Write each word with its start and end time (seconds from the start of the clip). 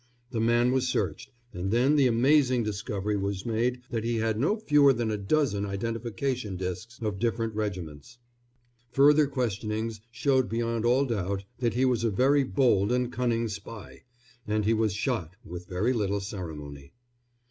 The 0.31 0.39
man 0.41 0.71
was 0.71 0.87
searched, 0.87 1.31
and 1.53 1.69
then 1.69 1.95
the 1.95 2.07
amazing 2.07 2.63
discovery 2.63 3.15
was 3.15 3.45
made 3.45 3.81
that 3.91 4.03
he 4.03 4.15
had 4.17 4.39
no 4.39 4.57
fewer 4.57 4.93
than 4.93 5.11
a 5.11 5.17
dozen 5.17 5.63
identification 5.63 6.57
discs 6.57 6.99
of 7.03 7.19
different 7.19 7.53
regiments. 7.53 8.17
Further 8.93 9.27
questionings 9.27 10.01
showed 10.09 10.49
beyond 10.49 10.85
all 10.85 11.05
doubt 11.05 11.43
that 11.59 11.75
he 11.75 11.85
was 11.85 12.03
a 12.03 12.09
very 12.09 12.43
bold 12.43 12.91
and 12.91 13.13
cunning 13.13 13.47
spy, 13.47 14.01
and 14.47 14.65
he 14.65 14.73
was 14.73 14.93
shot 14.93 15.35
with 15.45 15.67
very 15.67 15.93
little 15.93 16.19
ceremony. 16.19 16.93